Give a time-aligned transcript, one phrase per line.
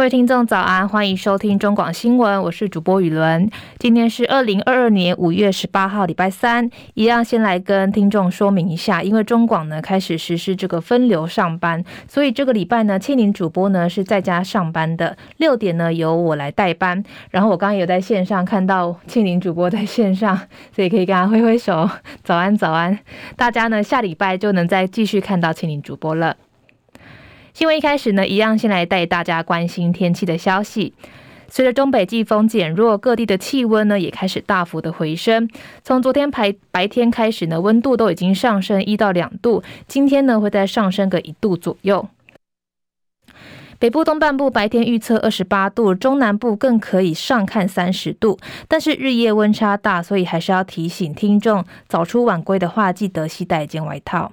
[0.00, 3.50] 各位听众早安，欢迎收听中广新闻，我是主播雨伦。
[3.78, 6.70] 今天是二零二二年五月十八号，礼拜三。
[6.94, 17.04] 一样先来跟听众说明一下，因为中广呢开始实施这个分流上班，所以这个礼拜呢，庆玲主播呢是在家上班的，六点呢由我来代班。
[17.30, 20.34] 然后我刚刚有在线上看到庆玲主播在线上，
[20.74, 21.86] 所以可以跟他挥挥手，
[22.24, 22.98] 早安早安。
[23.36, 26.34] 大家呢下礼拜就能再继续看到庆玲主播了。
[27.52, 30.94] 新闻一开始呢，一样先来带大家关心天气的消息。
[31.48, 35.48] 随着东北季风减弱，各地的气温呢也开始大幅的回升。
[35.82, 42.08] 从昨天白白天开始呢，温度都已经上升一到两度，今天呢会再上升个一度左右。
[43.80, 48.38] 北部东半部白天预测二十八度，中南部更可以上看三十度，
[48.68, 54.30] 但是日夜温差大，所以还是要提醒听众，早出晚归的话，记得携带一件外套。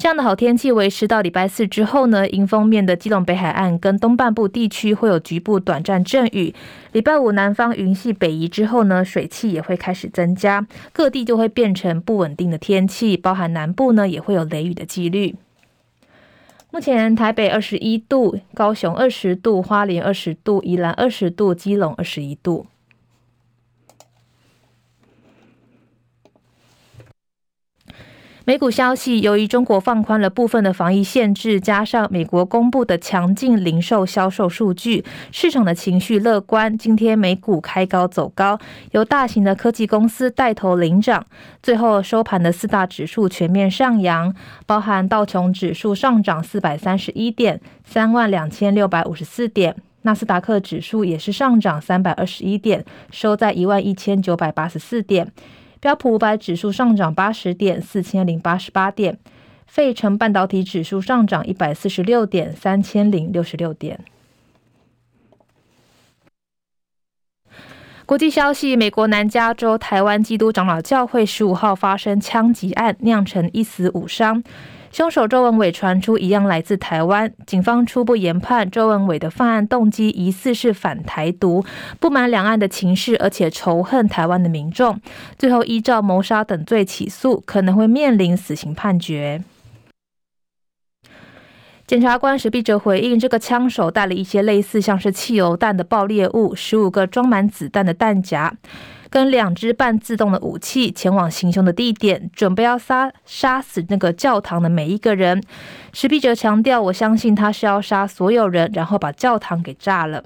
[0.00, 6.54] 这样的好天气维持到礼拜四之后呢，迎风面的基隆北海岸跟东半部地区会有局部短暂阵雨。
[6.92, 15.34] 礼拜五南方云系北移之后呢，水汽也会开始增加，各地就会变成不稳定的天气，包含南部呢也会有雷雨的几率。
[16.70, 22.64] 目前台北二十一度，高雄二十度，花莲二十度，宜兰二十度，基隆二十一度。
[28.50, 36.76] 美股消息，由于中国放宽了部分的防疫限制，加上美国公布的强劲零售销售数据，市场的情绪乐观。
[36.76, 38.58] 今天美股开高走高，
[38.90, 41.24] 由大型的科技公司带头领涨。
[41.62, 44.34] 最后收盘的四大指数全面上扬，
[44.66, 55.30] 包含道琼指数上涨四百三十一点，三万两千六百五十四点；纳斯达克指数也是上涨三百二十一点，收在一万一千九百八十四点。
[55.80, 59.14] 标普五百指数上涨八十点，四千零八十八点；
[59.66, 63.98] 费城半导体指数上涨一百四十六点，三千零六十六点。
[68.04, 74.42] 国际消息：美国南加州台湾基督长老教会十五号发生枪击案，酿成一死五伤。
[74.92, 81.64] 凶手周文伟传出一样来自台湾，警方初步研判周文伟的犯案动机疑似是反台独，
[82.00, 85.00] 不满两岸的情势，而且仇恨台湾的民众，
[85.38, 89.44] 最后依照谋杀等罪起诉，可能会面临死刑判决。
[91.86, 98.56] 检察官史毕哲回应，这个枪手带了一些类似像是汽油弹的爆裂物，十五个装满子弹的弹夹。
[99.10, 105.42] 跟两支半自动的武器前往行凶的地点，准备要杀杀死那个教堂的每一个人。
[105.92, 110.24] 史毕哲强调：“我相信他是要杀所有人，然后把教堂给炸了。”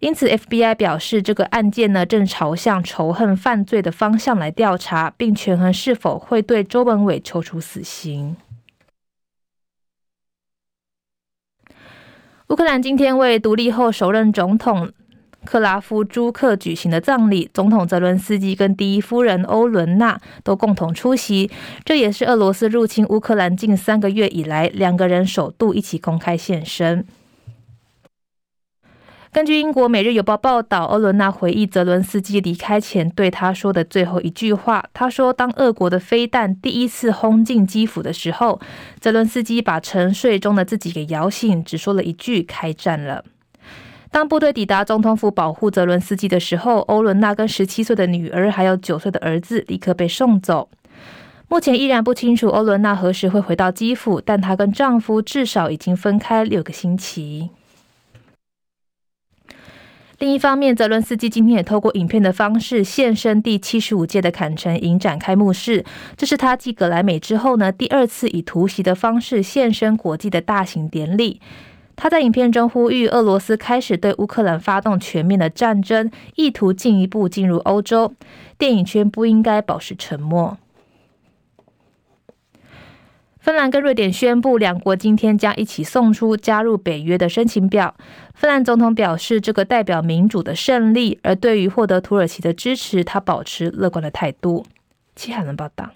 [0.00, 8.36] 因此，FBI 表示，这个案件呢正朝向仇恨犯罪的方向来调查，并权衡是否会对周文伟求处死刑。
[12.48, 14.92] 乌克兰今天为独立后首任总统。
[15.46, 21.50] 克拉夫朱克举行的葬礼，总统泽伦斯基跟第一夫人欧伦娜都共同出席。
[21.84, 27.06] 这也是俄罗斯入侵乌克兰近三个月以来，两个人首度一起公开现身。
[29.32, 38.58] 根据英国《每日邮报》报道，欧伦娜回忆泽伦斯基离开前对他说的最后一句话：“他说，当俄国的飞弹第一次轰进基辅的时候，
[38.98, 43.24] 泽伦斯基把沉睡中的自己给摇醒，只说了一句‘开战了’。”
[44.16, 50.70] 当部队抵达总统府保护泽伦斯基的时候，欧伦娜跟十七岁的女儿还有九岁的儿子立刻被送走。
[51.48, 57.50] 目前依然不清楚欧伦娜何时会回到基辅，但她跟丈夫至少已经分开六个星期。
[60.18, 65.84] 另一方面，泽伦斯基今天也透过影片的方式现身第七十五届的坎城影展开幕式，
[66.16, 71.42] 这是他继葛莱美之后呢第二次以突袭的方式现身国际的大型典礼。
[71.96, 78.12] 他在影片中呼吁俄罗斯开始对乌克兰发动全面的战争，意图进一步进入欧洲。
[78.58, 80.58] 电影圈不应该保持沉默。
[83.38, 87.94] 芬兰跟瑞典宣布，两国今天将一起送出加入北约的申请表。
[88.34, 94.66] 芬兰总统表示，这个代表民主的胜利，而对于获得土耳其的支持，他保持乐观的态度。
[95.14, 95.90] 齐海伦报道。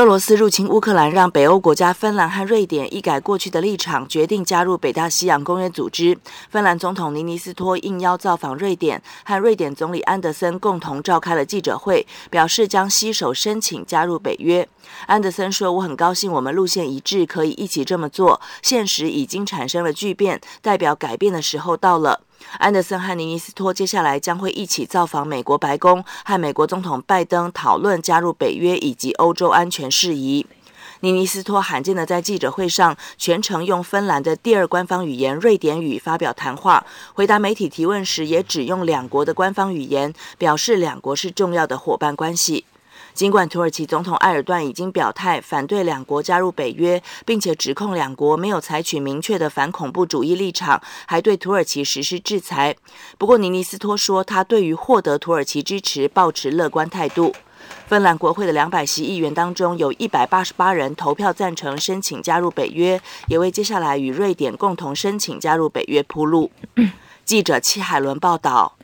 [0.00, 6.16] 俄罗斯入侵乌克兰，让北欧国家芬兰和瑞典一改过去的立场，决定加入北大西洋公约组织。
[6.48, 14.66] 芬兰总统尼尼斯托应邀造访瑞典，和瑞典总理安德森共同召开了记者会，表示将携手申请加入北约。
[15.04, 18.40] 安德森说：“我很高兴我们路线一致，可以一起这么做。
[18.62, 22.22] 现实已经产生了巨变，代表改变的时候到了。”
[22.58, 30.46] 安德森和尼尼斯托接下来将会一起造访美国白宫，和美国总统拜登讨论加入北约以及欧洲安全事宜。
[31.02, 36.84] 尼尼斯托罕见的在记者会上全程用芬兰的第二官方语言瑞典语发表谈话，
[37.14, 42.66] 回答媒体提问时也只用两国的官方语言，表示两国是重要的伙伴关系。
[43.20, 52.74] 尽管土耳其总统埃尔段已经表态反对两国加入北约，并且指控两国没有采取明确的反恐怖主义立场，还对土耳其实施制裁。
[53.18, 57.34] 不过，尼尼斯托说他对于获得土耳其支持抱持乐观态度。
[57.86, 66.50] 芬兰国会的两百席议员当中，有一百八十八人投票赞成申请加入北约，也为接下来与瑞典共同申请加入北约铺路。
[67.26, 68.76] 记者戚海伦报道。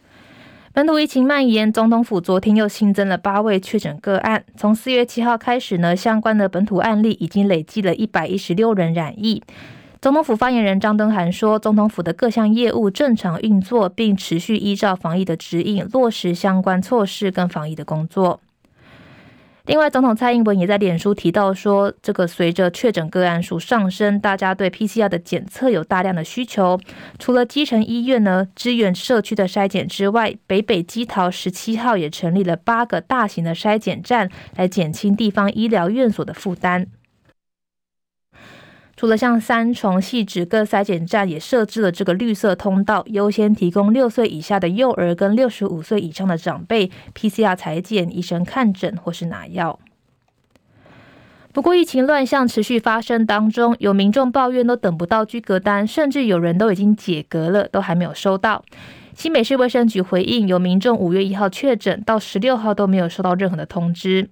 [0.77, 4.45] 本土疫情蔓延，总统府昨天又新增了八位确诊个案。
[4.59, 9.43] 从四月七号开始呢，相关的本土案例已经累计了一百一十六人染疫。
[10.03, 18.39] 总统府发言人张敦涵说，总统府的各项业务正常运作，并持续依照防疫的指引落实相关措施跟防疫的工作。
[19.67, 26.79] 另外，总统蔡英文也在脸书提到说，这个随着确诊个案数上升，大家对 PCR 的检测有大量的需求。
[27.19, 36.87] 除了基层医院呢支援社区的筛检之外，北北基桃十七号也成立了八个大型的筛检站，来减轻地方医疗院所的负担。
[38.97, 49.79] 除了像三重、汐止各筛检站也设置了这个绿色通道，优先提供六岁以下的幼儿跟六十五岁以上的长辈 PCR 裁剪、医生看诊或是拿药。
[51.53, 58.65] 不过，疫情乱象持续发生当中，有民众抱怨都等不到居隔单，甚至有人都已经解隔了，都还没有收到。
[59.15, 64.29] 新北市卫生局回应，有民众五月一号确诊，到十六号都没有收到任何的通知。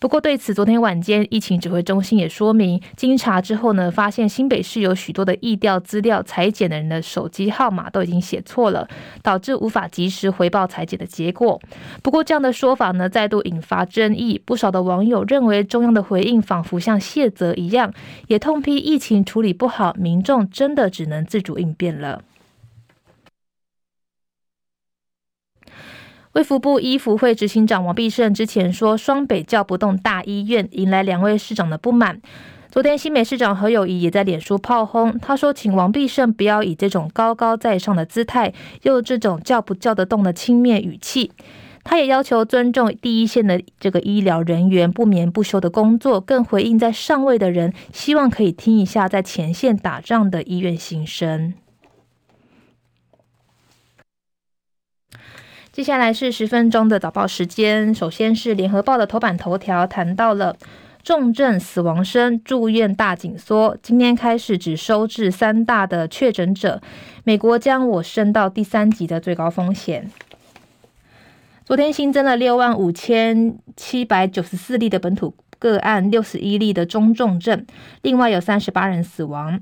[0.00, 8.86] 不过，对此，昨天晚间疫情指挥中心也说明，经查之后呢，发现新北市有许多的疫调资料，裁剪的人的手机号码都已经写错了，
[9.24, 11.60] 导致无法及时回报裁剪的结果。
[12.00, 14.40] 不过，这样的说法呢，再度引发争议。
[14.44, 17.92] 不少的网友认为，中央的回应仿佛像卸责一样，
[18.28, 22.22] 也痛批疫情处理不好，民众真的只能自主应变了。
[26.34, 32.20] 卫福部医福会执行长王必胜之前说，双北叫不动大医院，引来两位市长的不满。
[32.70, 38.52] 昨天新北市长何友谊也在脸书炮轰，他说：“请王必胜不要以这种高高在上的姿态，
[38.82, 41.32] 用这种叫不叫得动的轻蔑语气。”
[41.82, 51.54] 他也要求尊重第一线的这个医疗人员不眠不休的工作，更回应在上位的人，希望可以听一下在前线打仗的医院心声。
[55.78, 57.94] 接下来是十分钟的早报时间。
[57.94, 60.56] 首先是联合报的头版头条，谈到了
[61.04, 63.78] 重症死亡升，住院大紧缩。
[63.80, 66.82] 今天开始只收治三大的确诊者，
[67.22, 70.10] 美国将我升到第三级的最高风险。
[71.64, 77.64] 昨天新增了六万五千七百九十四例的本土个案，六十一例的中重症，
[78.02, 79.60] 另外有三十八人死亡。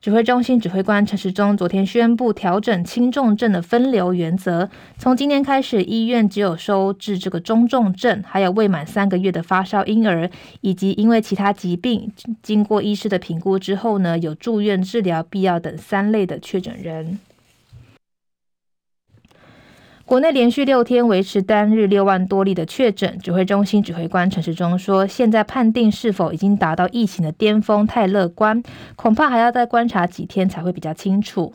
[0.00, 10.30] 指挥中心指挥官陈时中昨天宣布调整轻重症的分流原则，从今天开始，医院只有收治这个中重症，还有未满三个月的发烧婴儿，
[10.62, 12.10] 以及因为其他疾病
[12.42, 17.18] 经过医师的评估之后呢，有住院治疗必要等三类的确诊人。
[20.10, 28.60] 国内连续六天维持单日六万多例的确诊，指挥中心指挥官陈时中说：“现在判定是否已经达到疫情的巅峰太乐观，
[28.96, 31.54] 恐怕还要再观察几天才会比较清楚。”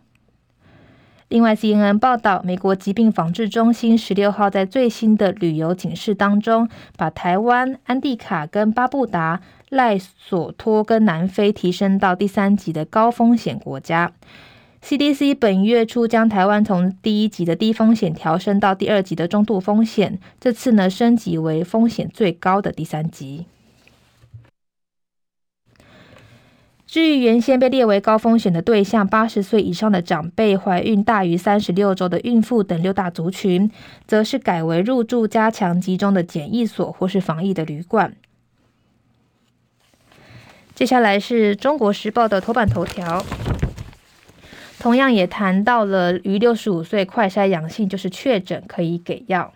[1.27, 14.13] 另外，CNN 报道，美国疾病防治中心十六号在最新的旅游警示当中，把台湾、安地卡跟巴布达、赖索托跟南非提升到第三级的高风险国家。
[14.87, 23.47] CDC 本月初将台湾从第一级的低风险调升到第二级的中度风险，这次呢升级为风险最高的第三级。
[26.85, 33.71] 至于原先被列为高风险的对象，八十岁以上的长辈、怀孕大于三十六周的孕妇等六大族群，
[34.05, 38.15] 则是改为入住加强集中的检疫所或是防疫的旅馆。
[40.75, 43.25] 接下来是中国时报的头版头条。
[44.85, 49.51] 同样也谈到了，于六十五岁快筛阳性就是确诊，可以给药。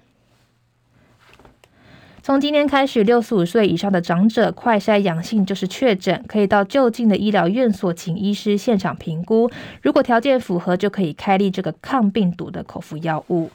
[2.23, 9.51] 从今天开始，六十五岁以上的长者快筛阳性就是确诊，可以到就近的医疗院所请医师现场评估，
[9.83, 13.51] 如果条件符合，就可以开立这个抗病毒的口服药物。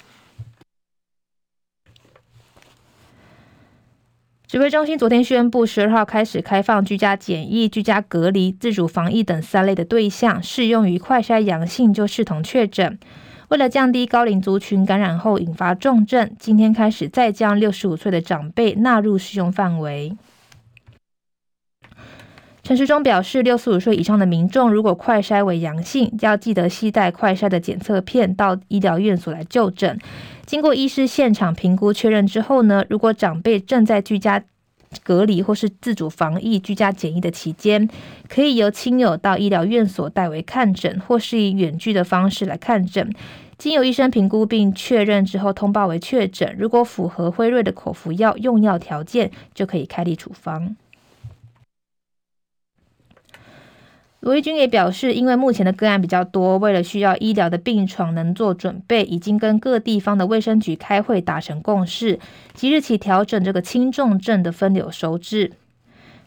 [4.55, 12.97] 指挥中心昨天宣布，十二号开始开放居家检疫、居家隔离、自主防疫等三类的对象，适用于快筛阳性就视同确诊。
[13.49, 20.17] 为了降低高龄族群感染后引发重症，今天开始再将六十五岁的长辈纳入适用范围。
[22.65, 30.01] 陈时中表示，六十五岁以上的民众如果快筛为阳性，要记得携带快筛的检测片到医疗院所来就诊。
[30.47, 34.43] 经过医师现场评估确认之后呢，如果长辈正在居家
[35.03, 37.87] 隔离或是自主防疫居家检疫的期间，
[38.31, 43.13] 可以由亲友到医疗院所代为看诊，或是以远距的方式来看诊。
[43.59, 46.57] 经由医生评估并确认之后，通报为确诊。
[46.59, 50.75] 如果符合辉瑞的口服药用药条件，就可以开立处方。
[54.25, 62.19] 罗一钧也表示，因为目前的个案比较多，为了需要医疗的病床能做准备，已经跟各地方的卫生局开会达成共识，
[62.55, 65.53] 即日起调整这个轻重症的分流收治。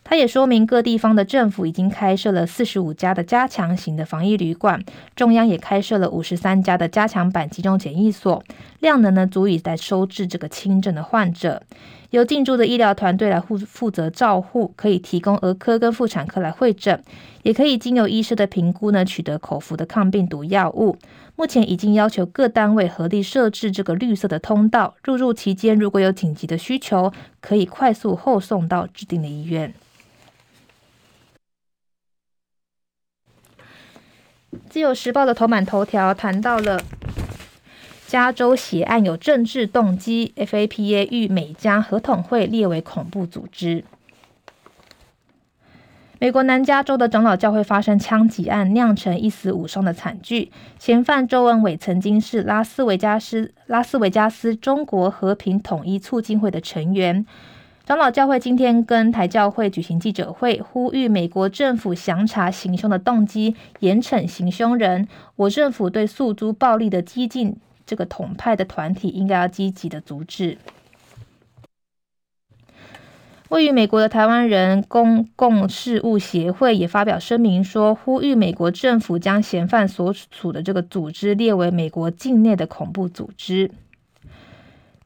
[0.10, 4.82] 他也说明，各地方的政府已经开设了四十五家的加强型的防疫旅馆，
[5.18, 8.42] 中央也开设了五十三家的加强版集中检疫所，
[8.80, 11.62] 量能呢足以来收治这个轻症的患者。
[12.12, 17.04] 由进驻的医疗团队来负负责照护，可以提供儿科跟妇产科来会诊，
[17.44, 20.98] 也可以经由医师的评估呢，取得口服的抗病毒药物。
[21.36, 27.12] 目前已经要求各单位合力设置这个绿色的通道，入住期间如果有紧急的需求，
[27.42, 29.74] 可以快速后送到指定的医院。
[34.70, 36.82] 自由时报的头版头条谈到了。
[38.08, 43.84] 加州血案有政治动机，FAPA 逾美加合统会列为恐怖组织。
[46.20, 50.52] 美国南加州的长老教会发生枪击案，酿成一死五伤的惨剧。
[50.80, 57.26] 嫌犯周文伟曾经是拉斯维加斯拉斯维加斯中国和平统一促进会的成员。
[57.88, 65.08] 长老教会今天跟台教会举行记者会，呼吁美国政府详查行凶的动机，严惩行凶人。
[65.38, 67.56] 我政府对诉诸暴力的激进。
[67.86, 70.58] 这个统派的团体应该要积极的阻止。
[73.48, 83.72] 位于美国的台湾人公共事务协会也发表声明说，呼吁美国政府将嫌犯所处的这个组织列为美国境内的恐怖组织。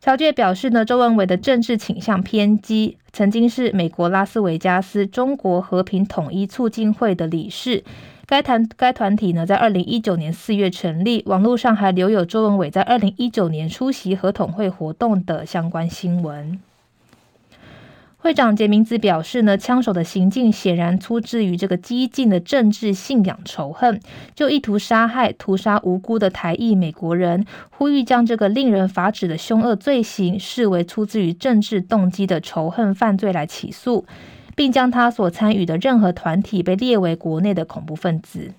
[0.04, 7.84] 乔界表示呢，周文伟的政治倾向偏激，曾经是美国拉斯维加斯中国和平统一促进会的理事。
[8.26, 16.60] 该团该团体呢，在二零一九年四月成立，网络上还留有周文伟在二零一九年出席合统会活动的相关新闻。
[18.24, 24.00] 会长杰明子表示呢，枪手的行径显然出自于这个激进的政治信仰仇恨，
[24.36, 34.06] 就意图杀害、屠杀无辜的台裔美国人，呼吁将这个令人发指的凶恶罪行视为出自于政治动机的仇恨犯罪来起诉。
[34.54, 38.52] 并将他所参与的任何团体被列为国内的恐怖分子。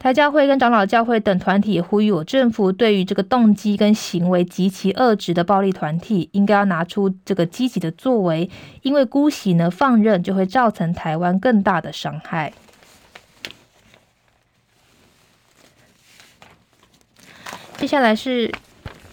[0.00, 8.48] 台教会跟长老教会等团体呼吁我政府，对于这个动机跟行为极其恶质的暴力团体，应该要拿出这个积极的作为，
[8.80, 12.54] 因为姑息呢放任，就会造成台湾更大的伤害。
[17.76, 18.50] 接下来是。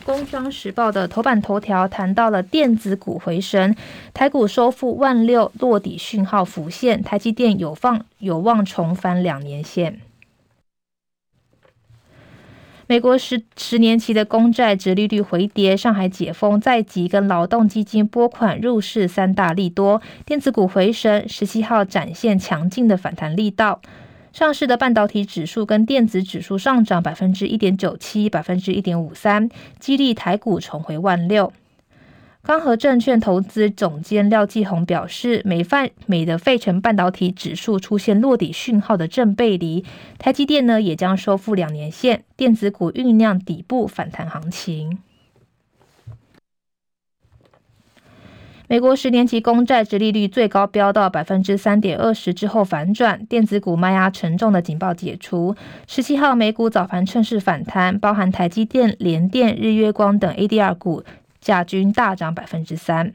[0.09, 3.75] 《工商时报》的头版头条谈到了电子股回升，
[4.13, 9.99] 台股收复万六落底讯号浮现，台积电有放有望重返两年线。
[12.89, 23.81] 美国十十年期的公债殖利率回跌，上海解封在即跟劳动基金拨款入市三大利多，电子股回升，十七号展现强劲的反弹力道。
[24.31, 31.51] 上市的半导体指数跟电子指数上涨百分之一点九七、百分之一点五三，激励台股重回万六。
[32.47, 39.83] 刚和证券投资总监廖继宏表示，美泛美的费城半导体指数出现落底讯号的正背离，
[40.17, 44.99] 台积电呢也将收复两年线，电子股酝酿底部反弹行情。
[48.69, 55.53] 美国十年期公债殖利率最高飙到百分之三点二十之后反转，电子股卖压沉重的警报解除。
[55.85, 61.03] 十七号美股早盘趁势反弹，包含台积电、联电、日月光等 ADR 股
[61.47, 63.13] 价均大涨百分之三。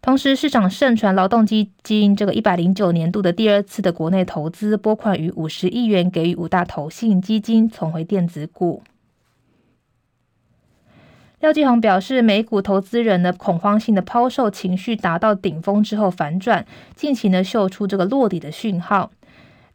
[0.00, 8.84] 同时，市场盛传劳动基金这个一百零九年度的第二次的国内投资拨款逾五十亿元，给予五大投信基金重回电子股。
[11.40, 19.10] 廖继宏表示，美股投资人的恐慌性的抛售情绪达到顶峰之后反转，近期呢秀出这个落底的讯号。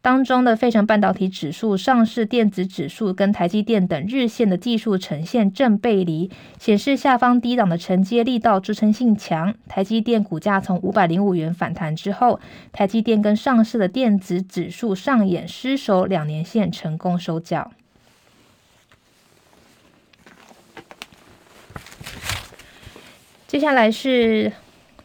[0.04, 9.54] 当中的费城半导体指数、上市电子指数跟台积电等日线的技术呈现正背离，显示下方低档的承接力道支撑性强。
[9.66, 12.38] 台积电股价从五百零五元反弹之后，
[12.70, 17.72] 台积电跟上市的电子指数上演失守两年线，成功收脚。
[23.48, 24.52] 接下来是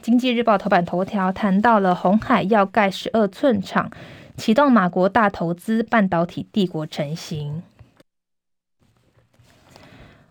[0.01, 3.89] 经济日报头版头条谈到了鸿海要盖十二寸厂，
[4.39, 7.62] 启动马国大投资，半导体帝国成型。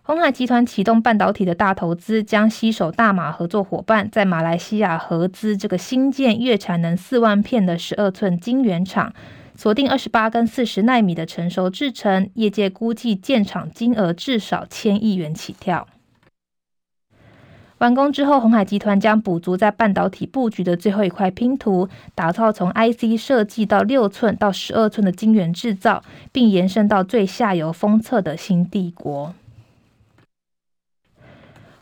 [0.03, 9.13] 鸿海集团启动半导体的大投资，将携手大马合作伙伴，在马来西亚合资这个新建月产能四万片的十二寸晶圆厂，
[9.55, 15.87] 锁定二十八跟四十奈米的成熟制程，业界估计建厂金额至少千亿元起跳。
[17.79, 29.33] 完工之后，鸿海集团将补足在半导体布局的最后一块拼图，打造从 IC 设计到六寸到十二寸的晶圆制造，并延伸到最下游封测的新帝国。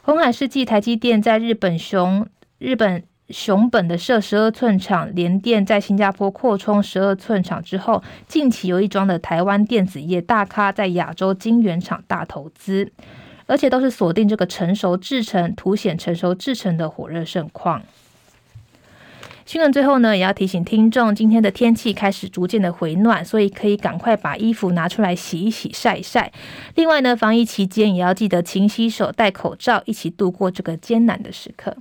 [0.03, 2.27] 红海世纪台积电在日本熊
[2.59, 12.93] 日本熊本的设十二寸厂，联电在新加坡扩充十二寸厂之后，近期又一桩的台湾电子业大咖在亚洲晶圆厂大投资。
[13.47, 17.83] 而且都是锁定这个成熟制成，凸显成熟制成的火热盛况。
[19.45, 26.33] 新闻最后呢，也要提醒听众，今天的天气开始逐渐的回暖，所以可以赶快把衣服拿出来洗一洗、晒一晒。
[26.75, 31.77] 另外呢，防疫期间也要记得勤洗手、戴口罩，一起度过这个艰难的时刻。